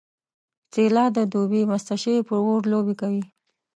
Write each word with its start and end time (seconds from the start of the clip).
څیله 0.73 1.03
د 1.15 1.17
دوبي 1.33 1.61
مسته 1.71 1.93
شوې 2.01 2.19
په 2.29 2.35
اور 2.45 2.61
لوبې 2.71 2.95
کوي 3.01 3.23